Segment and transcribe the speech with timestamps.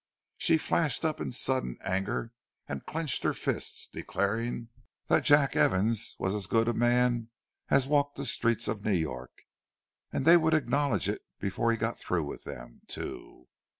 [0.39, 2.31] She flashed up in sudden anger,
[2.67, 4.69] and clenched her fists, declaring
[5.05, 7.29] that Jack Evans was as good a man
[7.69, 12.23] as walked the streets of New York—and they would acknowledge it before he got through
[12.23, 13.47] with them, too!